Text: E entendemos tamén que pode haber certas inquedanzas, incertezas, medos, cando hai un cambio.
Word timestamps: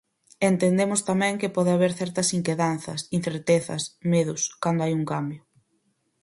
E 0.43 0.45
entendemos 0.53 1.01
tamén 1.09 1.39
que 1.41 1.53
pode 1.55 1.71
haber 1.75 1.91
certas 2.01 2.27
inquedanzas, 2.37 2.99
incertezas, 3.17 3.81
medos, 4.11 4.41
cando 4.63 4.81
hai 4.83 4.91
un 4.99 5.05
cambio. 5.11 5.41